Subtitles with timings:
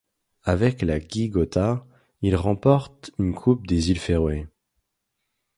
[0.45, 1.85] Avec le GÍ Gøta,
[2.23, 4.47] il remporte une coupe des îles Féroé.